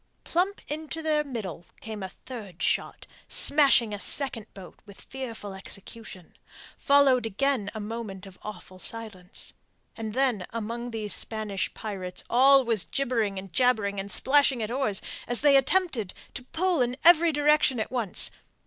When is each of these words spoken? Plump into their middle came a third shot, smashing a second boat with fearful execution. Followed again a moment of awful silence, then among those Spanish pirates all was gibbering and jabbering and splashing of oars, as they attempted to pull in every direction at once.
Plump 0.23 0.61
into 0.67 1.03
their 1.03 1.23
middle 1.23 1.63
came 1.79 2.01
a 2.01 2.09
third 2.09 2.63
shot, 2.63 3.05
smashing 3.27 3.93
a 3.93 3.99
second 3.99 4.51
boat 4.55 4.79
with 4.83 4.99
fearful 4.99 5.53
execution. 5.53 6.33
Followed 6.75 7.27
again 7.27 7.69
a 7.75 7.79
moment 7.79 8.25
of 8.25 8.39
awful 8.41 8.79
silence, 8.79 9.53
then 9.95 10.47
among 10.49 10.89
those 10.89 11.13
Spanish 11.13 11.71
pirates 11.75 12.23
all 12.31 12.65
was 12.65 12.85
gibbering 12.85 13.37
and 13.37 13.53
jabbering 13.53 13.99
and 13.99 14.11
splashing 14.11 14.63
of 14.63 14.71
oars, 14.71 15.03
as 15.27 15.41
they 15.41 15.55
attempted 15.55 16.15
to 16.33 16.45
pull 16.45 16.81
in 16.81 16.97
every 17.03 17.31
direction 17.31 17.79
at 17.79 17.91
once. 17.91 18.31